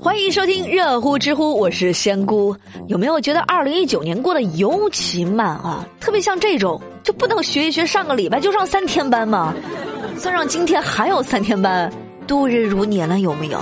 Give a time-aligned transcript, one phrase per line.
[0.00, 2.56] 欢迎收听热乎知乎，我是仙姑。
[2.86, 5.84] 有没有觉得二零一九年过得尤其慢啊？
[6.00, 9.54] 特别像这种，就不能学一学上个礼拜就上三天班吗？
[10.16, 11.92] 算上今天还有三天班，
[12.26, 13.60] 度日如年了，有没有？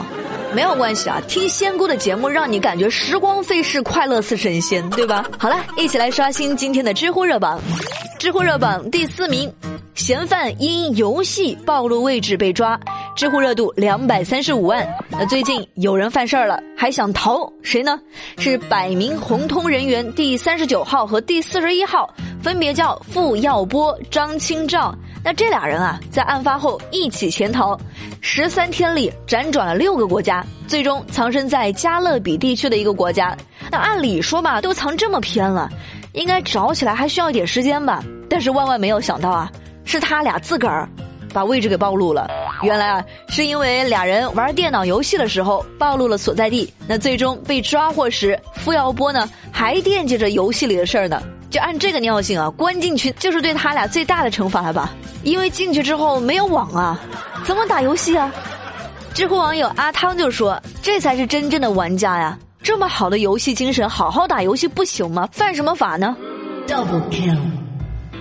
[0.55, 5.27] 没有关系啊，听仙姑的节目，让你感觉时光飞逝，快乐似神仙，对吧？
[5.39, 7.61] 好了，一起来刷新今天的知乎热榜。
[8.19, 9.53] 知乎热榜第四名，
[9.95, 12.79] 嫌犯因游戏暴露位置被抓，
[13.17, 14.87] 知乎热度两百三十五万。
[15.09, 17.99] 那最近有人犯事儿了，还想逃，谁呢？
[18.37, 24.95] 是百名红通人员第三十九号和第四十一号，分别叫傅耀波、张清照。
[25.25, 27.77] 那这俩人啊，在案发后一起潜逃，
[28.21, 33.35] 十三天里辗转了六个国家，最终藏身在加勒比地区的一个国家。
[33.71, 35.71] 那按理说吧，都藏这么偏了，
[36.13, 38.05] 应该找起来还需要一点时间吧？
[38.29, 39.51] 但是万万没有想到啊，
[39.85, 40.87] 是他俩自个儿
[41.33, 42.31] 把位置给暴露了。
[42.63, 46.73] 原来啊，是因为俩人玩电脑游戏的时候暴露了所在地。
[46.87, 51.23] 那最终被抓获时，付耀波呢还惦记着游戏里的事儿呢。
[51.51, 54.93] 就按这个尿性啊，关进去就是对他俩最大的惩罚了吧？
[55.23, 57.01] 因为进去之后没有网啊，
[57.45, 58.33] 怎么打游戏啊？
[59.15, 62.39] 知乎网友阿汤就说：“这才是真正的玩家呀！
[62.63, 65.27] 这么好的游戏精神，好好打游戏不行吗？
[65.33, 66.15] 犯什么法呢
[66.67, 67.66] ？”Double kill。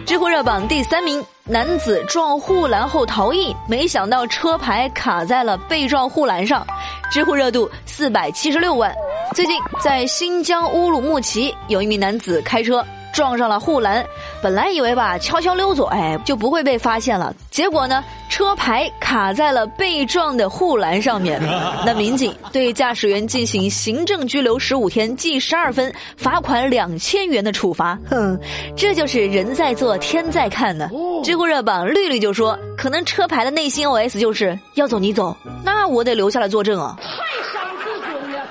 [0.05, 6.65] 知乎热榜第三名，男子撞护栏后逃逸，没想到车牌卡在了被撞护栏上，
[7.11, 8.93] 知乎热度四百七十六万。
[9.33, 12.85] 最近在新疆乌鲁木齐，有一名男子开车。
[13.15, 14.05] 撞上了护栏，
[14.43, 17.33] 本来以为吧悄悄溜走，哎就不会被发现了。
[17.49, 21.41] 结果呢，车牌卡在了被撞的护栏上面。
[21.85, 27.97] 那民警对驾驶员进行行政拘留十五天，记十二分，罚款两千元的处罚。
[28.09, 28.37] 哼，
[28.75, 30.89] 这就是人在做天在看呢。
[31.23, 36.97] 知乎热榜绿绿就说，可能车牌的内心 OS 就是要走你走，那我得留下来作证啊。
[36.99, 37.07] 太
[37.53, 38.43] 伤自尊了。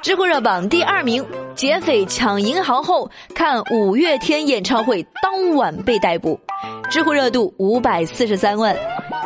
[0.00, 1.26] 知乎热榜第二名。
[1.58, 6.38] 劫匪抢银行后看五月天演唱会，当晚被逮捕，
[6.88, 8.76] 知乎热度五百四十三万。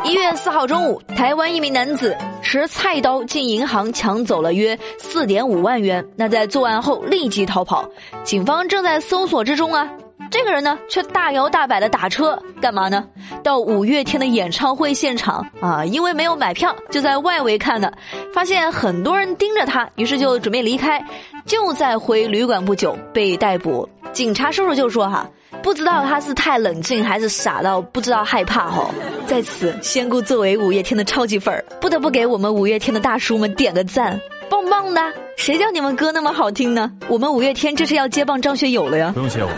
[0.03, 7.87] 一月四号中午，台湾一名男子持菜刀进银行抢走了约四点五万元，那在作案后立即逃跑，
[8.23, 9.87] 警方正在搜索之中啊。
[10.31, 13.05] 这个人呢，却大摇大摆的打车干嘛呢？
[13.41, 17.91] 到五月天的演唱会现场啊，因为没有买票，就在外围看的，
[18.33, 21.03] 发现很多人盯着他，于是就准备离开。
[21.45, 23.87] 就在回旅馆不久被逮捕。
[24.13, 25.29] 警察叔叔就说：“哈，
[25.61, 28.89] 不知道他是太冷静还是傻到不知道害怕哈。”
[29.27, 34.19] 在此，仙姑作为五月天的超级粉儿，不得不给我们五月天的大叔们点个赞，
[34.49, 35.01] 棒棒的！
[35.35, 36.91] 谁叫你们歌那么好听呢？
[37.09, 39.11] 我们五月天这是要接棒张学友了呀！
[39.13, 39.49] 不用谢我。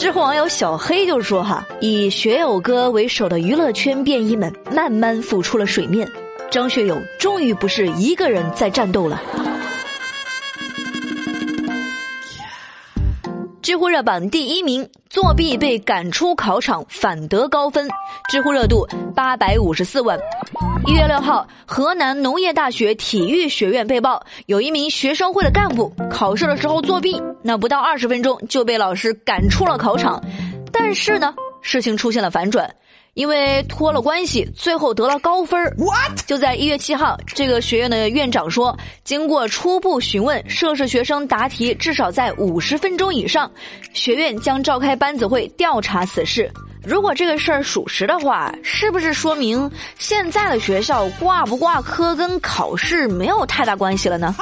[0.00, 6.08] 知乎网友小黑就说：“哈，以学友哥为首的娱乐圈便衣们慢慢浮出了水面，
[6.50, 9.20] 张学友终于不是一个人在战斗了。”
[13.70, 17.88] 知乎热榜第一名，作弊被赶出考场，反得高分，
[18.28, 20.18] 知乎热度八百五十四万。
[20.88, 30.20] 一月六号，河南农业大学体育学院被曝有一名学生会的干部考试的时候作弊，那不到二十分钟就被老师赶出了考场。
[30.72, 31.32] 但是呢，
[31.62, 32.68] 事情出现了反转。
[33.20, 35.76] 因为托了关系，最后得了高分儿。
[36.26, 43.50] 就在一月七号，这个学院的院长说，经过初步询问，涉事学生答题至少在五十分钟以上，
[43.92, 46.50] 学院将召开班子会调查此事。
[46.82, 54.34] 如果这个事儿属实的话，是不是说明现在的学校挂不挂科跟考试没有太大关系了呢？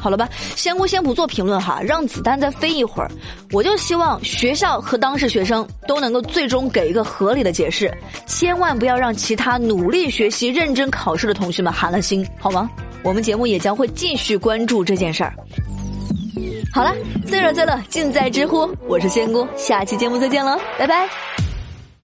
[0.00, 3.10] 好了吧，仙姑先不做评论哈，让子弹再飞一会儿。
[3.52, 7.92] 我就希望学校和当事学生都能够最终给一个合理的解释，
[8.26, 12.70] 千万不要让其他努力学习、认真考试的同学们寒了心，好吗？
[13.02, 15.32] 我们节目也将会继续关注这件事儿。
[16.72, 16.94] 好了，
[17.26, 21.08] 最热最乐尽在知乎，我是仙姑，下期节目再见了，拜拜。